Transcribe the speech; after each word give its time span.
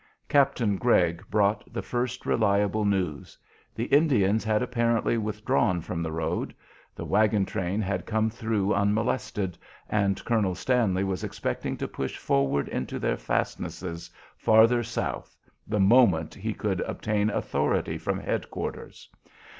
Captain 0.27 0.77
Gregg 0.77 1.21
brought 1.29 1.71
the 1.71 1.83
first 1.83 2.25
reliable 2.25 2.85
news. 2.85 3.37
The 3.75 3.83
Indians 3.83 4.43
had 4.43 4.63
apparently 4.63 5.15
withdrawn 5.19 5.79
from 5.79 6.01
the 6.01 6.11
road. 6.11 6.55
The 6.95 7.05
wagon 7.05 7.45
train 7.45 7.81
had 7.81 8.07
come 8.07 8.27
through 8.31 8.73
unmolested, 8.73 9.59
and 9.87 10.25
Colonel 10.25 10.55
Stanley 10.55 11.03
was 11.03 11.23
expecting 11.23 11.77
to 11.77 11.87
push 11.87 12.17
forward 12.17 12.67
into 12.67 12.97
their 12.97 13.13
fastnesses 13.15 14.09
farther 14.35 14.81
south 14.81 15.37
the 15.67 15.79
moment 15.79 16.33
he 16.33 16.55
could 16.55 16.81
obtain 16.81 17.29
authority 17.29 17.99
from 17.99 18.17
head 18.19 18.49
quarters. 18.49 19.07